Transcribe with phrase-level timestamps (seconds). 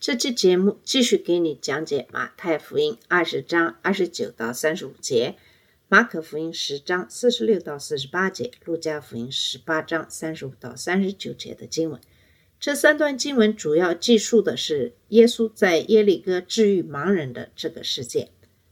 [0.00, 5.34] 这期节目继续给你讲解马太福音二十章二十九到三十五节，
[5.88, 12.00] 马可福音十章四十六到四十八节，路加福音十八章三十五到三十九节的经文。
[12.60, 18.30] 这三段经文主要记述的是耶稣在耶利哥治愈盲人的这个事件。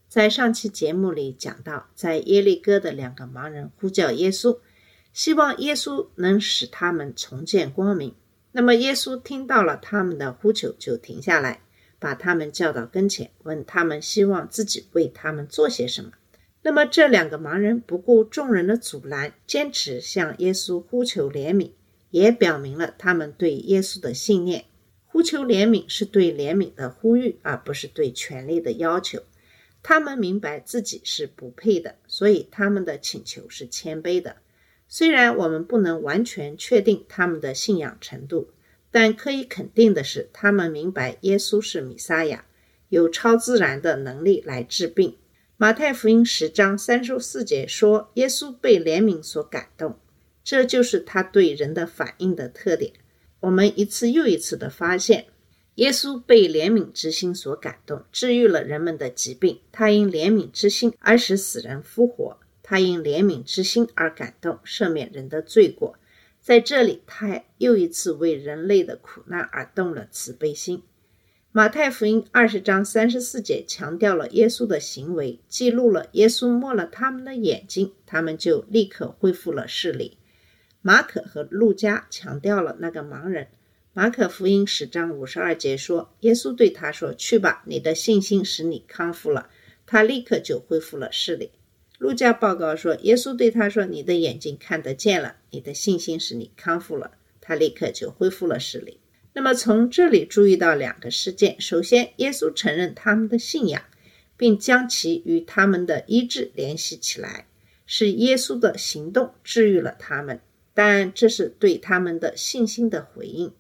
[0.08, 4.60] 在上期节目里讲到，在耶利哥的两个盲人呼叫耶稣，
[5.12, 8.14] 希望耶稣能使他们重见光明。
[8.56, 11.60] 那么耶稣听到了他们的呼求，就停下来，
[11.98, 16.12] 把他们叫到跟前，问他们希望自己为他们做些什么。
[16.62, 21.72] 那么这两个盲人不顾众人的阻拦，坚持向耶稣呼求怜悯，
[22.08, 24.64] 也表明了他们对耶稣的信念。
[25.04, 29.20] 呼求怜悯是对怜悯的呼吁，而不是对权力的要求。
[29.82, 34.36] 他们明白自己是不配的，所以他们的请求是谦卑的。
[34.88, 38.50] 虽然我们不能完全确定他们的信仰程度，
[38.90, 42.46] 但可以肯定的是，他们明白耶稣是弥撒亚，
[42.88, 45.16] 有超自然的能力来治病。
[45.56, 49.98] 马太福音十章三十四节说，耶稣被怜悯所感动，
[50.44, 52.92] 这就是他对人的反应的特点。
[53.40, 55.26] 我们一次又一次地发现，
[55.76, 59.60] 耶稣被怜悯之心所感动，治愈了人们的疾病。
[59.72, 62.38] 他因怜悯之心而使死人复活。
[62.68, 65.96] 他因怜悯之心而感动，赦免人的罪过。
[66.40, 70.82] 在这里，他又一次为人类的苦难而动了慈悲心。
[71.52, 80.18] 马太福音二十章三十四节强调了耶稣的行为，记录了耶稣摸了他们的眼睛，他们就立刻恢复了视力。
[80.82, 83.46] 马可和路加强调了那个盲人。
[83.92, 89.48] 马可福音十章五十二节说，耶稣对他说：“去吧，你的信心使你康复了。”
[89.86, 91.52] 他立刻就恢复了视力。
[91.98, 98.98] 路加报告说，耶稣对他说：“你的眼睛看得见了，你的信心使你康复了。”他立刻就恢复了视力。
[99.32, 103.82] 那么从这里注意到两个事件：首先，耶稣承认他们的信仰，
[104.36, 107.46] 并将其与他们的医治联系起来，
[107.86, 110.40] 是耶稣的行动治愈了他们，
[110.74, 113.52] 但这是对他们的信心的回应。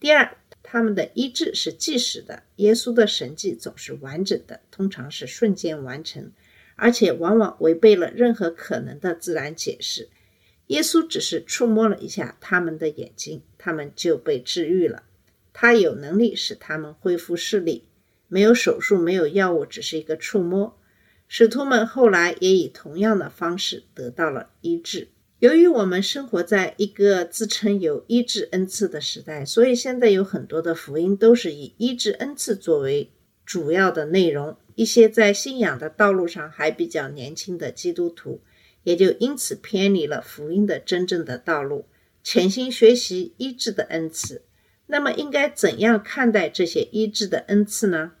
[0.00, 6.32] 第二，他们的医治是即时的，耶稣的神迹总是完整的，通常是瞬间完成。
[6.78, 10.08] 而且往往违背了任何可能的自然解释。
[10.68, 15.02] 耶稣只是触摸了一下他们的眼睛，他们就被治愈了。
[15.52, 17.88] 他有能力使他们恢复视力，
[18.28, 20.78] 没有手术，没有药物，只是一个触摸。
[21.26, 25.08] 使徒们后来也以同样的方式得到了医治。
[25.40, 33.10] 由于我们生活在一个自称有医治恩赐的时代，所以现在有很多的福音都是以医治恩赐作为
[33.44, 34.56] 主要的内容。
[34.78, 38.40] 一些在信仰的道路上还比较年轻的基督徒，
[38.84, 41.86] 也就因此偏离了福音的真正的道路，
[42.22, 44.42] 潜心学习医治的恩赐。
[44.86, 48.12] 那么，应该怎样看待这些医治的恩赐呢？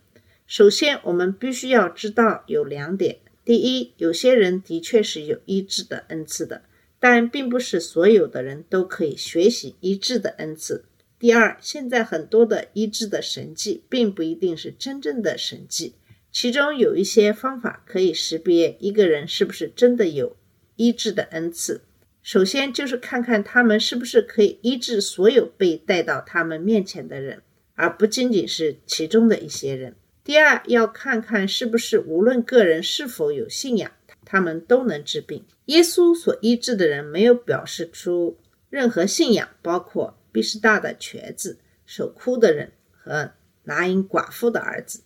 [0.48, 6.64] 首先，我们必须要知道有两点：第一，有些人的确是有医治的恩赐的，
[6.98, 10.82] 但并不是所有的人都可以学习医治的恩赐；
[11.20, 15.94] 第二，现在很多的医治的神迹，并不一定是真正的神迹。
[16.30, 20.36] 其中有一些方法可以识别一个人是不是真的有
[20.76, 21.82] 医治的恩赐。
[22.22, 27.42] 首先就是看看他们是不是可以医治所有被带到他们面前的人，
[27.74, 29.96] 而不仅仅是其中的一些人。
[30.22, 33.90] 第二，要看看是不是无论个人是否有信仰，
[34.26, 35.42] 他们都能治病。
[35.66, 43.32] 耶稣所医治的人没有表示出任何信仰，包括毕士大的瘸子、手枯的人和
[43.64, 45.00] 拿因寡妇的儿子。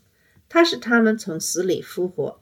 [0.52, 2.38] 他使他们从死里复活。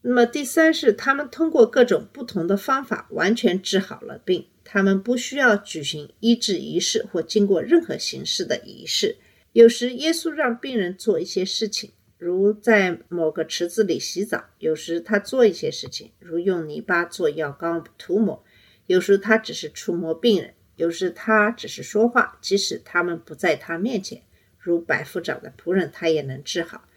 [0.00, 4.46] 那么第三是，他们通过各种不同的方法完全治好了病。
[4.64, 9.18] 他们不需要举行医治仪式或经过任何形式的仪式。
[9.52, 18.42] 有时耶稣让病人做一些事情，如在某个池子里洗澡；有时他做一些事情，如用泥巴做药膏涂抹；
[18.86, 24.22] 有时他只是触摸病人；有时他只是说话，即使他们不在他面前，
[24.58, 26.88] 如百夫长的仆人，他也能治好。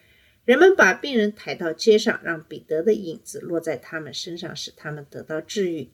[0.45, 5.89] 人们把病人抬到街上，让彼得的影子落在他们身上，使他们得到治愈。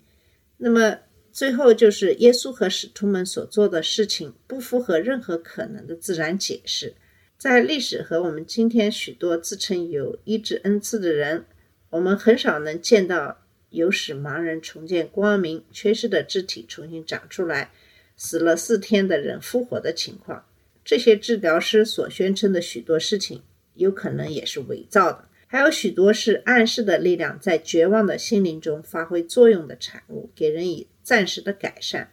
[0.57, 0.99] 那么
[1.31, 6.93] 最后就是耶稣和使徒们所做的事情不符合任何可能的自然解释。
[7.37, 11.45] 在历史和我们今天许多自称有医治恩赐的人，
[11.89, 13.39] 我们很少能见到
[13.69, 17.71] 有使盲人重见光明、缺失的肢体重新长出来、
[18.17, 20.45] 死了四天的人复活的情况。
[20.83, 23.41] 这些治疗师所宣称的许多事情，
[23.75, 25.25] 有可能也是伪造的。
[25.47, 32.09] 还有许多是暗示的力量在绝望的心灵中发挥作用的产物，给人以暂时的改善。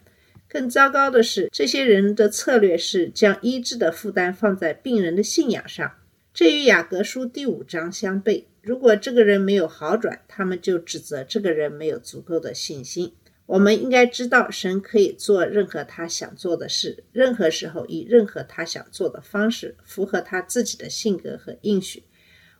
[0.49, 5.91] 更糟糕的是，这些人的策略是将医治的负担放在病人的信仰上，
[6.33, 8.45] 这与雅各书第五章相悖。
[8.61, 13.13] 如果这个人没有好转，他们就指责这个人没有足够的信心。
[13.49, 22.03] 我们应该知道，神可以做任何他想做的事，任何时候以任何他想做的方式，符合他自己的性格和应许。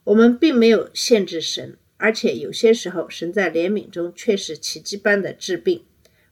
[0.04, 5.86] 我们并没有限制神，而且有些时候，神在怜悯中却是奇迹般的治病。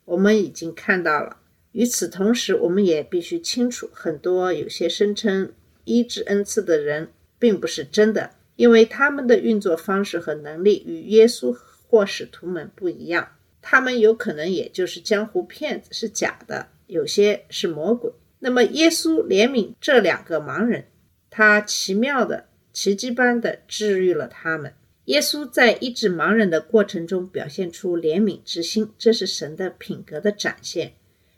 [0.05, 1.37] 我们已经看到了。
[1.73, 11.55] 与此同时，我们也必须清楚，很多有些声称医治恩赐的人并不是真的，因为他们的运作方式和能力与耶稣
[11.87, 13.33] 或使徒们不一样。
[13.69, 18.09] 他们有可能也就是江湖骗子，是假的，有些是魔鬼。
[18.39, 20.85] 那么，耶稣怜悯这两个盲人，
[21.29, 24.73] 他奇妙的、奇迹般的治愈了他们。
[25.05, 30.93] 耶稣在医治盲人的过程中表现出怜悯之心，这是神的品格的展现。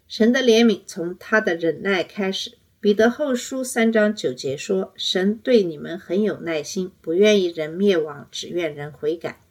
[0.08, 2.60] 神的怜悯从他的忍耐开始。
[2.80, 9.42] 彼得后书三章九节说：“神对你们很有耐心，不愿意人灭亡，只愿人悔改。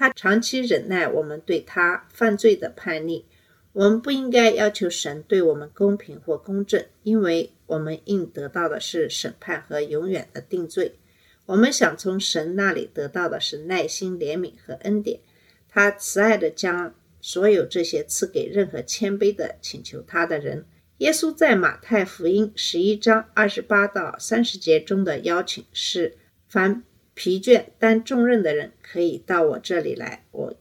[0.00, 3.26] 他长期忍耐我们对他犯罪的叛逆。
[3.74, 10.94] 我们不应该要求神对我们公平或公正，因为我们应得到的是审判和永远的定罪。
[11.44, 15.20] 我们想从神那里得到的是耐心、怜悯和恩典。
[15.68, 20.64] 他慈爱的将。”所有这些赐给任何谦卑的请求他的人。
[20.96, 26.16] 耶稣在马太福音十一章二十八到三十节中的邀请是：
[26.48, 26.82] 凡
[27.22, 30.54] 疲倦担重任的人，可以到我这里来，我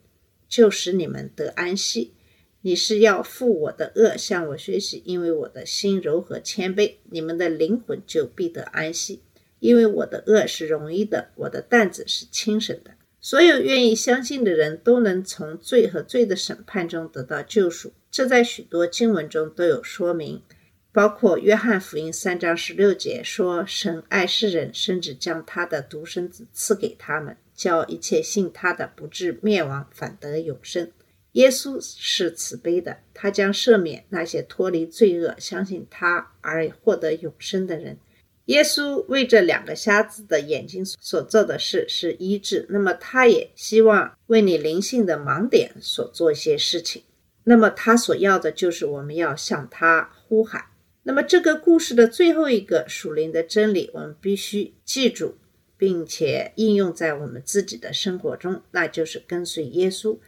[0.50, 2.16] 就使你们得安息。
[2.64, 9.22] 你是要负我的恶，向我学习，因为我的心柔和谦卑，你们的灵魂就必得安息。
[9.60, 12.92] 因为我的恶是容易的，我的担子是轻省的。
[13.22, 20.42] 所有愿意相信的人都能从罪和罪的审判中得到救赎，这在许多经文中都有说明，
[20.92, 30.92] 包括约翰福音三章十六节说：“神爱世人，甚至将他的独生子赐给他们，叫一切信他的不至灭亡，反得永生。”
[31.34, 38.00] 耶稣是慈悲的，他将赦免那些脱离罪恶、相信他而获得永生的人。
[38.46, 47.04] 耶稣为这两个瞎子的眼睛所做的事是医治，那么他也希望为你灵性的盲点所做一些事情。
[47.44, 50.66] 那么他所要的就是我们要向他呼喊。
[51.10, 55.40] 那么这个故事的最后一个属灵的真理，我们必须记住，
[55.76, 60.20] 并且应用在我们自己的生活中，那就是跟随耶稣。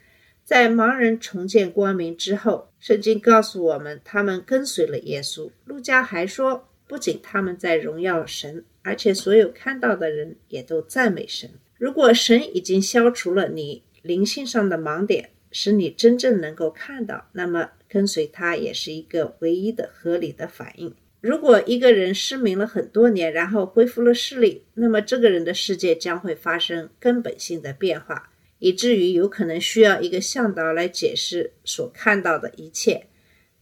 [0.43, 5.51] 在盲人重见光明之后，圣经告诉我们，他们跟随了耶稣。
[5.65, 6.67] 路加还说。
[6.87, 11.51] 不仅他们在荣耀神，而且所有看到的人也都赞美神。
[11.77, 20.95] 如果神已经消除了你灵性上的盲点，使你真正能够看到，那么跟随他也是一个唯一的合理的反应。
[21.19, 33.07] 如果一个人失明了很多年，然后恢复了视力，那么这个人的世界将会发生根本性的变化，以至于有可能需要一个向导来解释所看到的一切。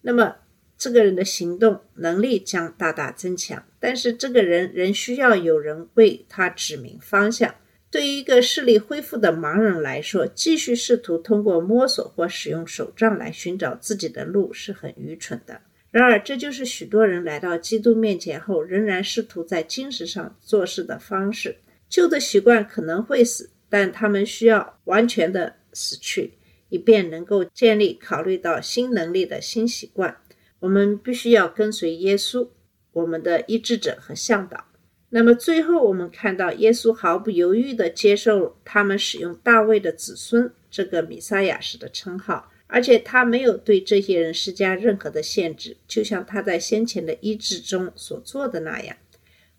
[0.02, 0.36] 那么。
[0.82, 7.54] 这个人的行动能力将大大增强，但是这个人仍需要有人为他指明方向。
[7.92, 15.62] 对于一个视力恢复的盲人来说，继续试图通过摸索或使用手杖来寻找自己的路是很愚蠢的。
[15.90, 21.58] 然而，这就是许多人来到基督面前后，仍然试图在精神上做事的方式。
[21.90, 26.34] 旧的习惯可能会死，但他们需要完全的死去，
[26.70, 30.16] 以便能够建立考虑到新能力的新习惯。
[30.60, 32.50] 我们必须要跟随耶稣，
[32.92, 34.69] 我们的医治者和向导。
[35.12, 48.96] 那么最后，我们看到耶稣毫不犹豫地接受他们使用大卫的子孙这个弥撒亚式的称号，而且他没有对这些人施加任何的限制，就像他在先前的医治中所做的那样。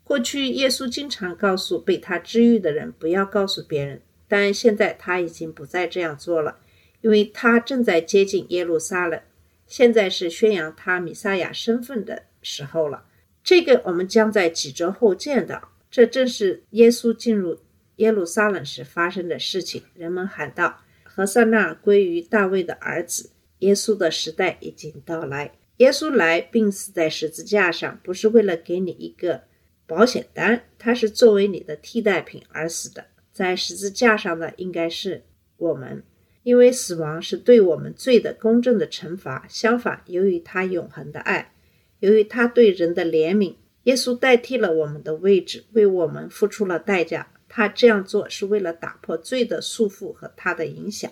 [0.05, 6.59] 过去，耶稣经常告诉被他治愈的人不要告诉别人，但现在他已经不再这样做了，
[7.01, 9.19] 因为他正在接近耶路撒冷。
[9.67, 13.05] 现在是宣扬他米撒亚身份的时候了。
[13.43, 15.69] 这个我们将在几周后见到。
[15.89, 17.59] 这正是耶稣进入
[17.97, 19.83] 耶路撒冷时发生的事情。
[19.93, 25.51] 人们喊道：“何塞纳归于大卫的儿子。”耶稣的时代已经到来。
[25.77, 29.43] 耶稣来并死在十字架上，不是为了给你一个
[29.85, 33.05] 保险单，它是作为你的替代品而死的。
[33.33, 35.23] 在十字架上的应该是
[35.57, 36.03] 我们，
[36.43, 39.45] 因为死亡是对我们罪的公正的惩罚。
[39.49, 41.53] 相反，由于他永恒的爱，
[42.01, 47.31] 由于他对人的怜悯，耶稣代替了我们的位置，为我们付出了代价。
[47.47, 51.11] 他这样做是为了打破罪的束缚和他的影响，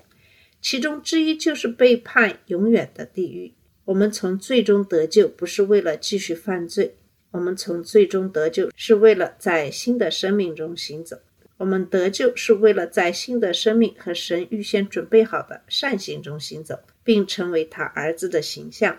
[0.61, 3.53] 其中之一就是被判永远的地狱。
[3.85, 6.91] 我们从最终得救，不是为了继续犯罪；
[7.31, 11.19] 我们从最终得救，是为了在新的生命中行走。
[11.57, 18.97] 我们得救是为了在新的生命和神预先准备好的善行中行走，并成为他儿子的形象。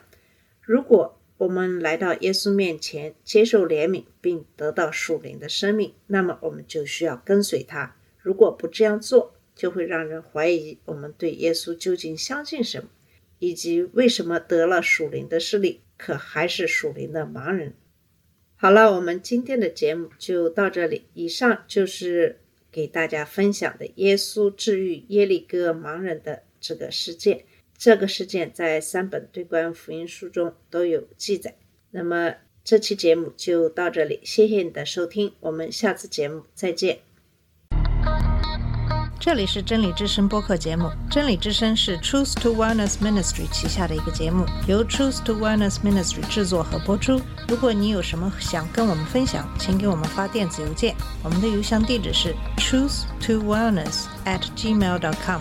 [0.60, 7.96] 如果我们来到耶稣面前，接受怜悯，并得到属灵的生命，那么我们就需要跟随他。
[8.18, 12.90] 如果不这样做，就会让人怀疑我们对耶稣究竟相信什么，
[13.38, 17.72] 以及为什么得了属灵的视力，可还是属灵的盲人。
[18.56, 21.06] 好了，我们今天的节目就到这里。
[21.14, 27.46] 以上就是给大家分享的耶稣治愈耶利哥盲人的这个事件。
[27.82, 31.54] 这个事件在三本对观福音书中都有记载。
[31.92, 36.98] 那么这期节目就到这里，谢谢你的收听，我们下次节目再见。
[39.18, 47.18] 这里是真理之声播客节目，真理之声是 Truth to Wellness Ministry 旗下的一个节目，由 Truth to Wellness Ministry 制作和播出。
[47.48, 50.94] 如果你有什么想跟我们分享，请给我们发电子邮件，
[51.24, 55.40] 我们的邮箱地址是 truth to wellness at gmail dot com。